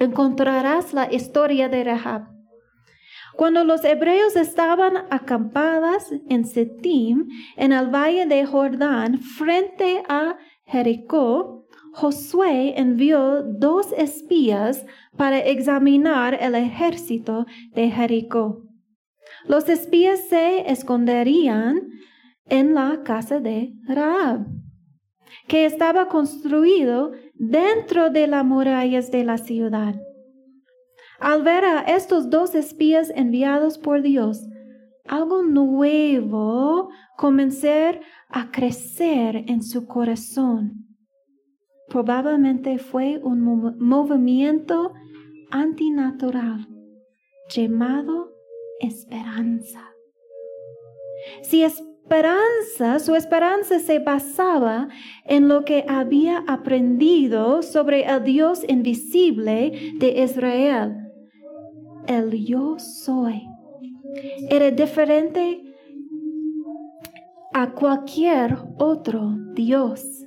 [0.00, 2.29] encontrarás la historia de Rahab.
[3.36, 11.66] Cuando los hebreos estaban acampadas en Setim, en el valle de Jordán, frente a Jericó,
[11.92, 18.62] Josué envió dos espías para examinar el ejército de Jericó.
[19.46, 21.88] Los espías se esconderían
[22.46, 24.46] en la casa de Raab,
[25.46, 29.94] que estaba construido dentro de las murallas de la ciudad.
[31.20, 34.48] Al ver a estos dos espías enviados por Dios,
[35.06, 37.68] algo nuevo comenzó
[38.30, 40.86] a crecer en su corazón.
[41.88, 44.92] probablemente fue un movimiento
[45.50, 46.68] antinatural
[47.48, 48.32] llamado
[48.78, 49.92] esperanza.
[51.42, 54.88] Si esperanza, su esperanza se basaba
[55.24, 61.09] en lo que había aprendido sobre el Dios invisible de Israel.
[62.10, 63.46] El yo soy
[64.48, 65.62] era diferente
[67.52, 70.26] a cualquier otro Dios.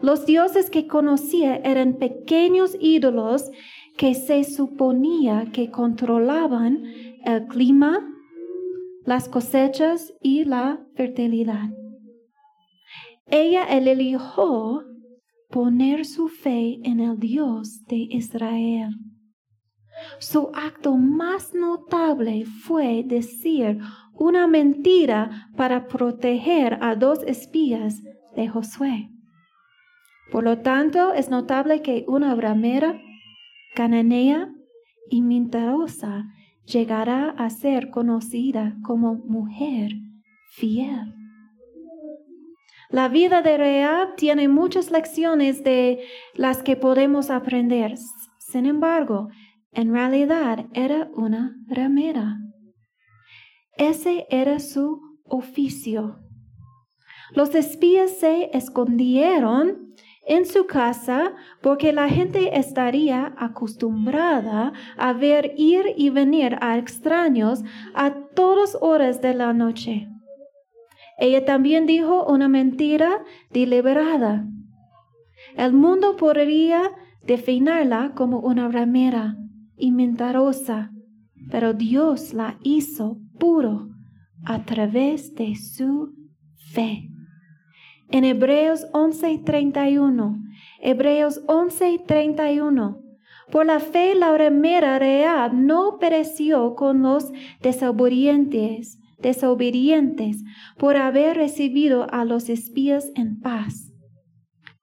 [0.00, 3.48] Los dioses que conocía eran pequeños ídolos
[3.96, 6.82] que se suponía que controlaban
[7.24, 8.04] el clima,
[9.04, 11.70] las cosechas y la fertilidad.
[13.26, 14.82] Ella eligió
[15.48, 19.11] poner su fe en el Dios de Israel.
[20.18, 23.78] Su acto más notable fue decir
[24.14, 28.02] una mentira para proteger a dos espías
[28.36, 29.10] de Josué.
[30.30, 33.00] Por lo tanto, es notable que una ramera
[33.74, 34.52] cananea
[35.10, 36.26] y mentirosa
[36.64, 39.92] llegará a ser conocida como mujer
[40.52, 41.14] fiel.
[42.88, 46.00] La vida de Reab tiene muchas lecciones de
[46.34, 47.94] las que podemos aprender.
[48.38, 49.28] Sin embargo,
[49.72, 52.38] en realidad era una ramera.
[53.76, 56.18] Ese era su oficio.
[57.34, 59.94] Los espías se escondieron
[60.26, 67.64] en su casa porque la gente estaría acostumbrada a ver ir y venir a extraños
[67.94, 70.08] a todas horas de la noche.
[71.18, 74.46] Ella también dijo una mentira deliberada.
[75.56, 76.92] El mundo podría
[77.22, 79.36] definirla como una ramera
[79.82, 80.92] y mentirosa,
[81.50, 83.88] pero Dios la hizo puro
[84.44, 86.14] a través de su
[86.72, 87.08] fe.
[88.08, 90.40] En Hebreos 11:31,
[90.80, 93.00] Hebreos 11:31,
[93.50, 100.44] por la fe la ramera real no pereció con los desobedientes, desobedientes,
[100.78, 103.92] por haber recibido a los espías en paz.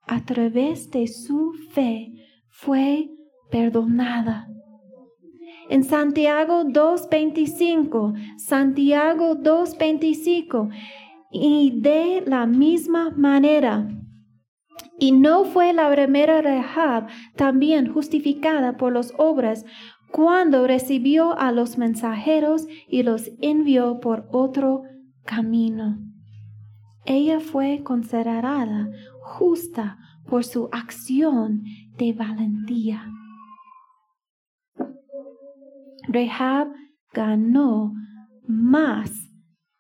[0.06, 2.12] A través de su fe
[2.50, 3.10] fue
[3.50, 4.50] perdonada.
[5.70, 10.70] En Santiago 2.25, Santiago 2.25,
[11.32, 13.88] y de la misma manera.
[14.98, 19.64] Y no fue la primera Rehab también justificada por las obras
[20.12, 24.82] cuando recibió a los mensajeros y los envió por otro
[25.24, 26.00] camino.
[27.06, 28.90] Ella fue considerada
[29.22, 29.98] justa
[30.28, 31.64] por su acción
[31.98, 33.06] de valentía.
[36.12, 36.74] Rehab
[37.14, 37.94] ganó
[38.48, 39.12] más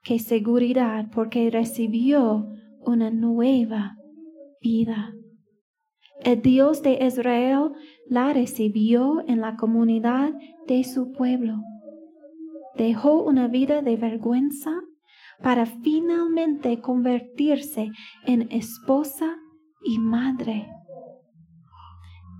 [0.03, 2.47] que seguridad porque recibió
[2.85, 3.95] una nueva
[4.61, 5.15] vida.
[6.21, 7.71] El Dios de Israel
[8.07, 10.33] la recibió en la comunidad
[10.67, 11.63] de su pueblo.
[12.75, 14.71] Dejó una vida de vergüenza
[15.41, 17.89] para finalmente convertirse
[18.25, 19.35] en esposa
[19.83, 20.67] y madre.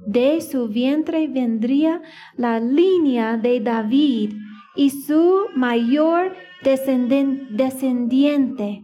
[0.05, 2.01] De su vientre vendría
[2.35, 4.33] la línea de David
[4.75, 8.83] y su mayor descendiente.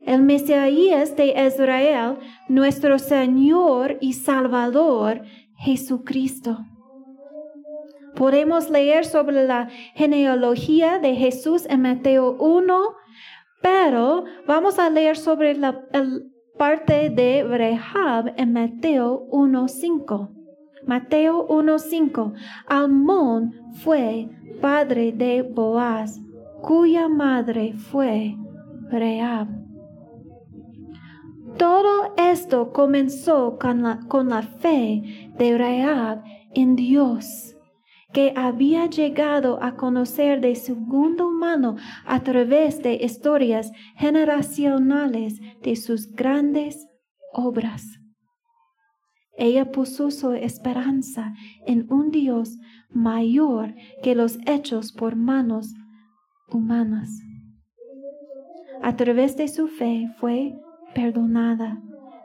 [0.00, 5.22] El Mesías de Israel, nuestro Señor y Salvador,
[5.58, 6.58] Jesucristo.
[8.16, 12.80] Podemos leer sobre la genealogía de Jesús en Mateo 1,
[13.62, 15.86] pero vamos a leer sobre la,
[16.60, 20.28] parte de Rehab en Mateo 1.5.
[20.86, 22.34] Mateo 1.5.
[22.66, 24.28] Almón fue
[24.60, 26.20] padre de Boaz,
[26.60, 28.36] cuya madre fue
[28.90, 29.48] Rehab.
[31.56, 37.56] Todo esto comenzó con la, con la fe de Rehab en Dios
[38.12, 46.12] que había llegado a conocer de segundo mano a través de historias generacionales de sus
[46.12, 46.86] grandes
[47.32, 47.84] obras.
[49.36, 51.34] Ella puso su esperanza
[51.66, 52.58] en un Dios
[52.90, 55.72] mayor que los hechos por manos
[56.50, 57.08] humanas.
[58.82, 60.58] A través de su fe fue
[60.94, 61.80] perdonada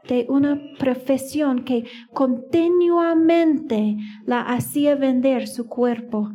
[0.08, 6.32] de una profesión que continuamente la hacía vender su cuerpo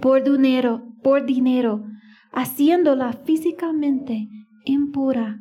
[0.00, 1.84] por dinero, por dinero,
[2.32, 4.28] haciéndola físicamente
[4.64, 5.40] impura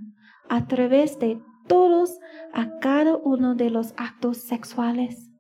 [0.50, 2.20] a través de todos
[2.54, 5.32] a cada uno de los actos sexuales.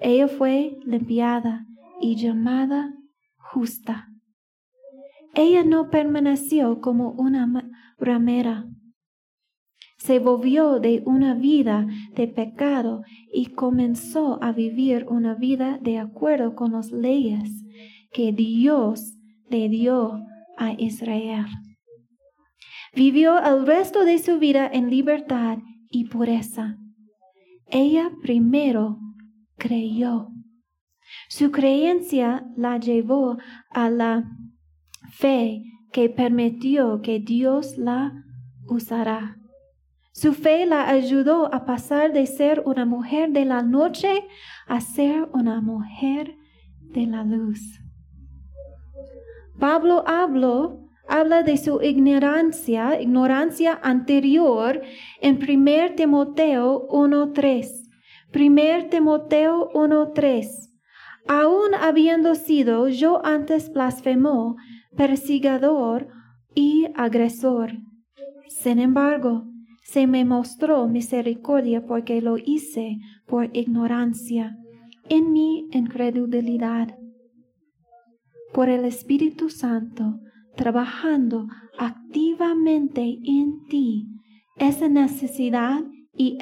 [0.00, 1.66] Ella fue limpiada
[2.00, 2.94] y llamada
[3.36, 4.08] justa.
[5.34, 7.46] Ella no permaneció como una
[7.98, 8.66] ramera
[9.98, 16.54] se volvió de una vida de pecado y comenzó a vivir una vida de acuerdo
[16.54, 17.64] con las leyes
[18.12, 19.14] que Dios
[19.48, 20.22] le dio
[20.56, 21.46] a Israel.
[22.94, 25.58] Vivió el resto de su vida en libertad
[25.90, 26.78] y pureza.
[27.66, 28.98] Ella primero
[29.56, 30.28] creyó.
[31.28, 33.38] Su creencia la llevó
[33.70, 34.30] a la
[35.10, 38.12] fe que permitió que Dios la
[38.66, 39.35] usara.
[40.18, 44.26] Su fe la ayudó a pasar de ser una mujer de la noche
[44.66, 46.34] a ser una mujer
[46.80, 47.60] de la luz.
[49.60, 54.80] Pablo habló, habla de su ignorancia, ignorancia anterior
[55.20, 57.68] en 1 Timoteo 1.3.
[58.34, 60.48] 1 Timoteo 1.3.
[61.28, 64.56] Aún habiendo sido yo antes blasfemo,
[64.96, 66.08] persigador
[66.54, 67.72] y agresor.
[68.48, 69.44] Sin embargo,
[69.86, 74.58] se me mostró misericordia porque lo hice por ignorancia,
[75.08, 76.98] en mi incredulidad.
[78.52, 80.18] Por el Espíritu Santo,
[80.56, 81.46] trabajando
[81.78, 84.08] activamente en ti,
[84.56, 86.36] esa necesidad y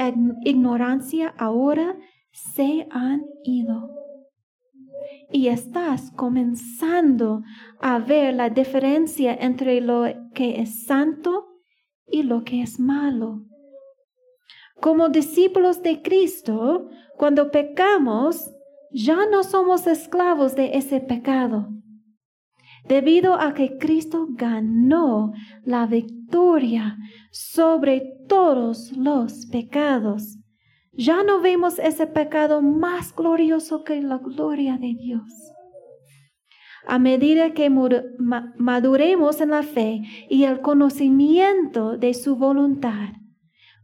[0.45, 1.99] ignorancia ahora
[2.33, 3.91] se han ido.
[5.31, 7.43] Y estás comenzando
[7.79, 11.54] a ver la diferencia entre lo que es santo
[12.07, 13.43] y lo que es malo.
[14.81, 18.53] Como discípulos de Cristo, cuando pecamos,
[18.91, 21.69] ya no somos esclavos de ese pecado.
[22.87, 25.33] Debido a que Cristo ganó
[25.65, 26.99] la victoria
[27.31, 30.37] sobre todos los pecados,
[30.93, 35.54] ya no vemos ese pecado más glorioso que la gloria de Dios.
[36.87, 43.11] A medida que maduremos en la fe y el conocimiento de su voluntad,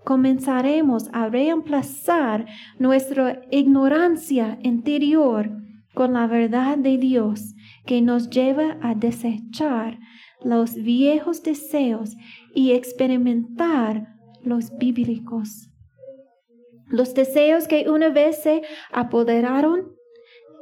[0.05, 2.47] comenzaremos a reemplazar
[2.79, 5.51] nuestra ignorancia interior
[5.95, 7.55] con la verdad de Dios
[7.87, 9.99] que nos lleva a desechar
[10.43, 12.17] los viejos deseos
[12.55, 15.69] y experimentar los bíblicos.
[16.89, 19.93] Los deseos que una vez se apoderaron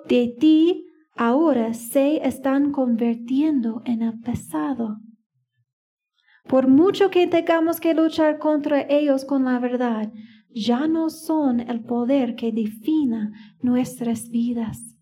[0.09, 0.88] de ti
[1.19, 5.01] ahora se están convirtiendo en el pasado.
[6.45, 10.13] Por mucho que tengamos que luchar contra ellos con la verdad,
[10.49, 14.97] ya no son el poder que defina nuestras vidas.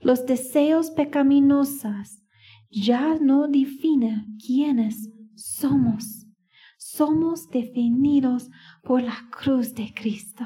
[0.00, 2.22] Los deseos pecaminosos
[2.68, 6.26] ya no definen quiénes somos.
[6.76, 8.50] Somos definidos
[8.82, 10.44] por la cruz de Cristo.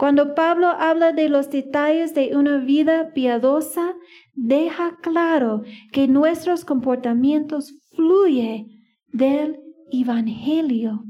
[0.00, 3.96] Cuando Pablo habla de los detalles de una vida piadosa,
[4.32, 8.66] deja claro que nuestros comportamientos fluyen
[9.12, 9.60] del
[9.92, 11.04] Evangelio.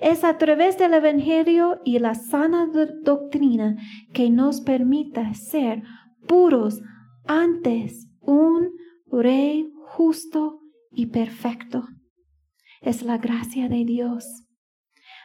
[0.00, 2.68] Es a través del Evangelio y la sana
[3.04, 3.76] doctrina
[4.12, 5.84] que nos permite ser
[6.26, 6.82] puros
[7.28, 8.72] antes un
[9.12, 10.58] rey justo
[10.90, 11.86] y perfecto.
[12.80, 14.45] Es la gracia de Dios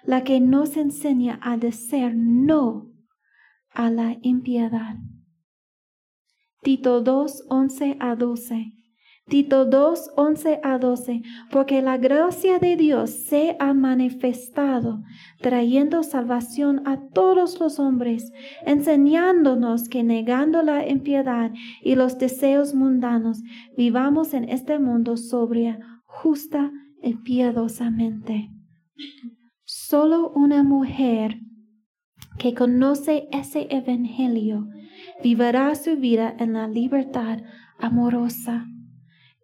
[0.03, 2.91] la que nos enseña a decir no
[3.73, 4.95] a la impiedad.
[6.63, 8.81] Tito 2, 11 a 12.
[9.27, 11.21] Tito 2, 11 a 12,
[11.51, 15.03] porque la gracia de Dios se ha manifestado,
[15.39, 18.31] trayendo salvación a todos los hombres,
[18.65, 23.41] enseñándonos que negando la impiedad y los deseos mundanos,
[23.77, 26.71] vivamos en este mundo sobria, justa
[27.01, 28.49] y piadosamente.
[29.91, 31.41] Solo una mujer
[32.39, 34.69] que conoce ese evangelio
[35.21, 37.39] vivirá su vida en la libertad
[37.77, 38.67] amorosa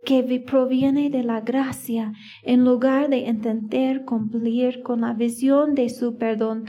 [0.05, 6.15] que proviene de la gracia en lugar de intentar cumplir con la visión de su
[6.15, 6.63] perdón,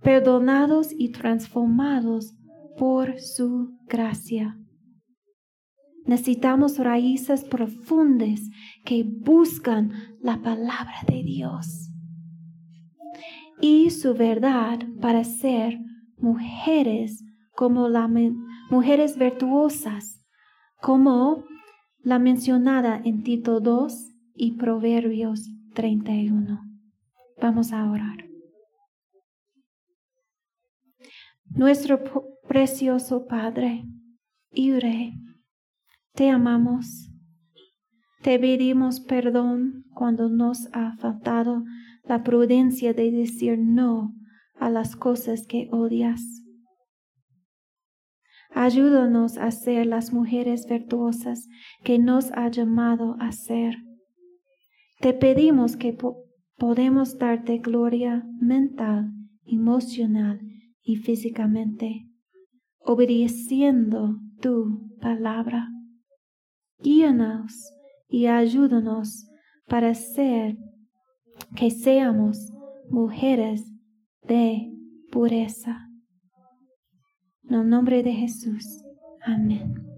[0.00, 2.34] perdonados y transformados
[2.78, 4.58] por su gracia.
[6.06, 8.40] Necesitamos raíces profundas
[8.82, 9.92] que buscan
[10.22, 11.83] la palabra de Dios
[13.60, 15.78] y su verdad para ser
[16.18, 18.10] mujeres como las
[18.70, 20.24] mujeres virtuosas,
[20.80, 21.44] como
[22.02, 26.60] la mencionada en Tito 2 y Proverbios 31.
[27.40, 28.24] Vamos a orar.
[31.46, 32.02] Nuestro
[32.48, 33.84] precioso Padre
[34.50, 35.14] y Rey,
[36.14, 37.10] te amamos.
[38.22, 41.62] Te pedimos perdón cuando nos ha faltado
[42.06, 44.14] la prudencia de decir no
[44.56, 46.44] a las cosas que odias.
[48.50, 51.48] Ayúdanos a ser las mujeres virtuosas
[51.82, 53.78] que nos ha llamado a ser.
[55.00, 55.96] Te pedimos que
[56.56, 59.10] podemos darte gloria mental,
[59.44, 60.40] emocional
[60.82, 62.06] y físicamente,
[62.78, 65.68] obedeciendo tu palabra.
[66.80, 67.72] Guíanos
[68.08, 69.26] y ayúdanos
[69.66, 70.56] para ser
[71.54, 72.52] que seamos
[72.90, 73.64] mujeres
[74.22, 74.72] de
[75.10, 75.88] pureza.
[77.48, 78.82] En el nombre de Jesús.
[79.22, 79.93] Amén.